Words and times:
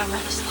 I 0.00 0.06
came 0.06 0.44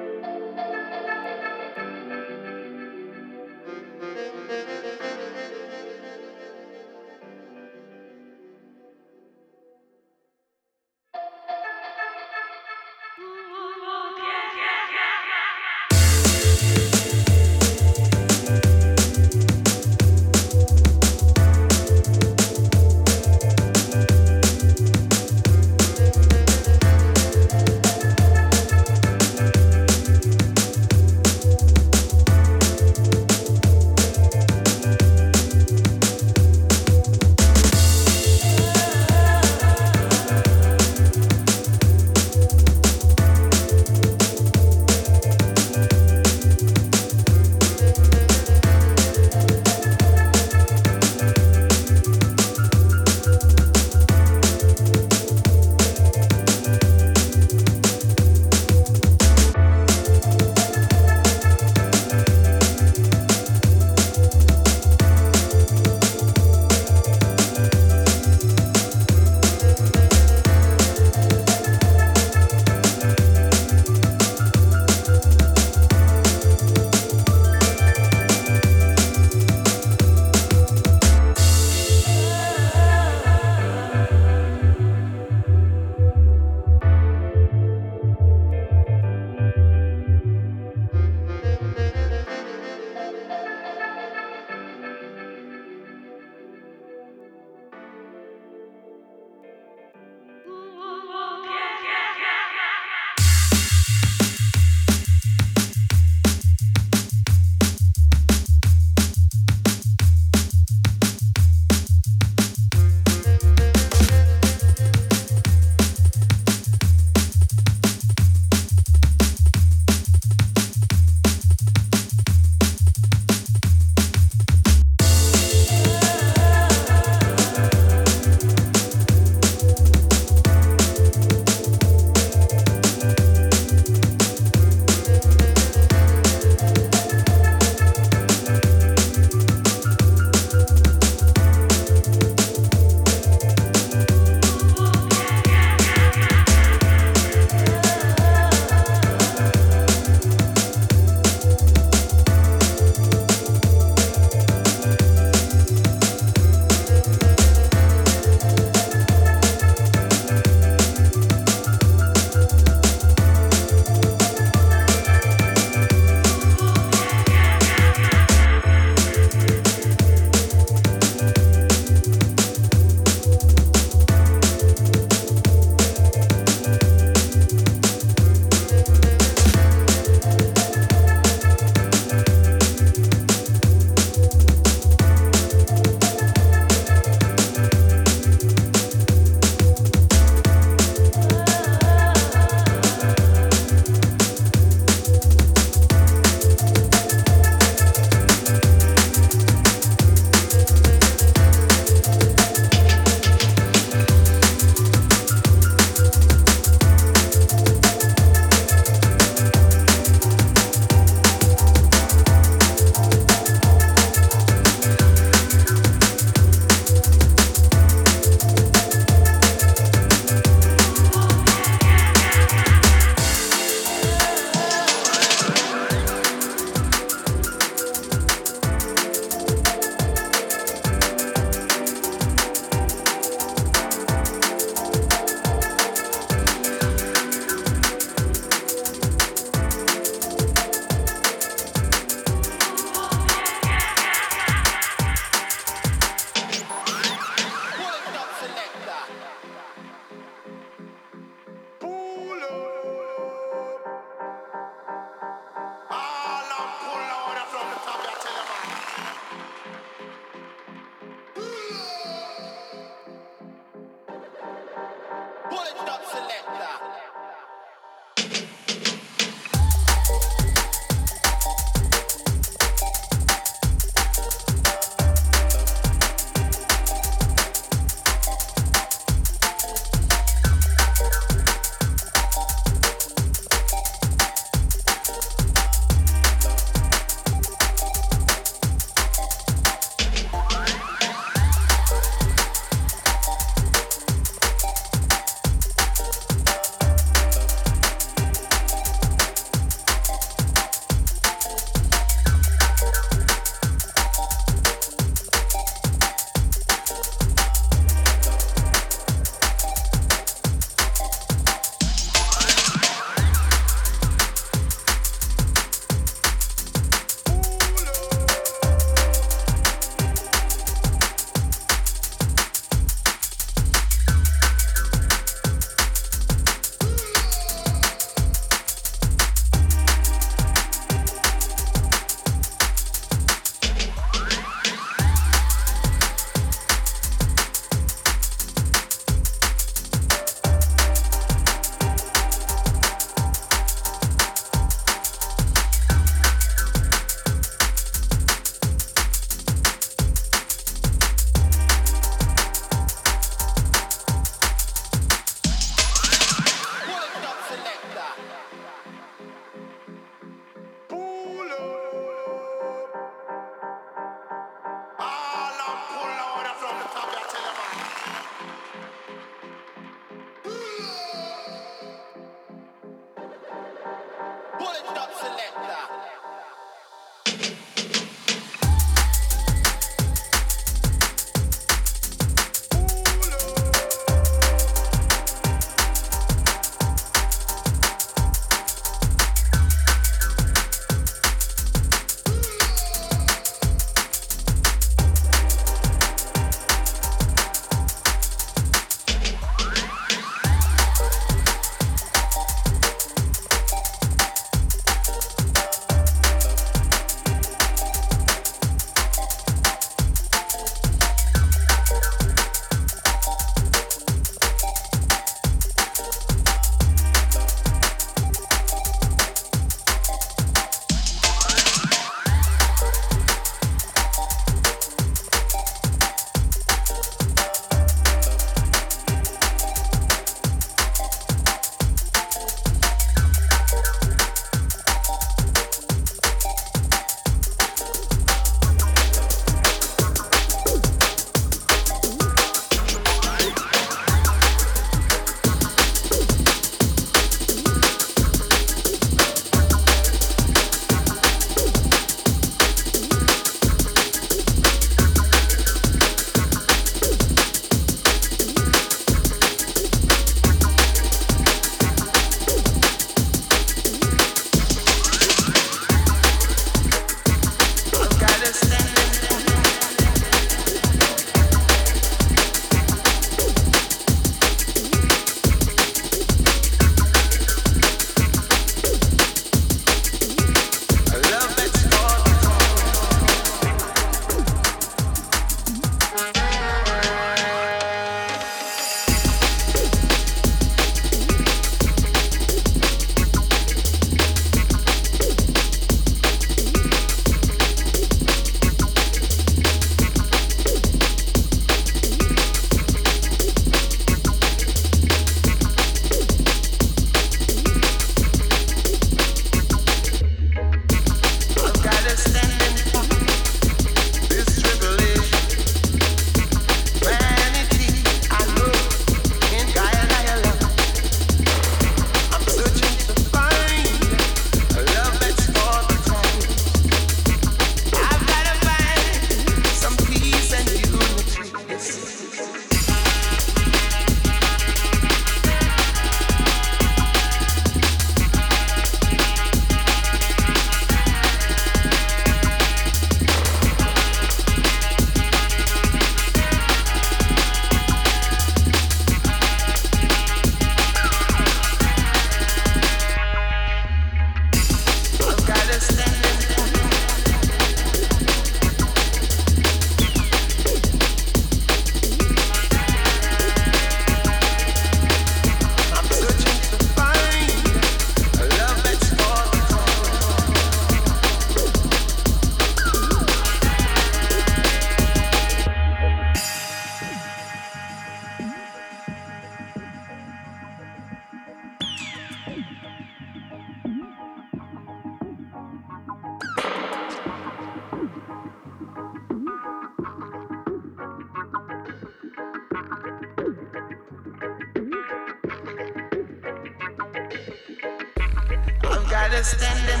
understanding 599.44 600.00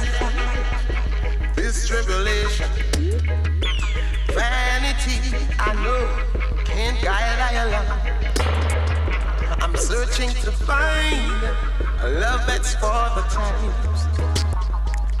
this 1.54 1.86
tribulation. 1.86 2.66
Vanity, 4.28 5.36
I 5.58 5.74
know, 5.84 6.64
can't 6.64 6.98
guide 7.02 7.38
I 7.38 7.52
along. 7.64 8.00
I'm 9.60 9.76
searching 9.76 10.30
to 10.30 10.50
find 10.50 11.42
a 12.00 12.08
love 12.20 12.46
that's 12.46 12.74
for 12.76 13.10
the 13.16 13.24
times. 13.28 14.06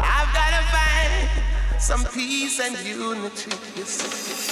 I've 0.00 0.32
gotta 0.32 0.62
find 0.72 1.82
some 1.82 2.04
peace 2.14 2.60
and 2.60 2.78
unity. 2.78 4.43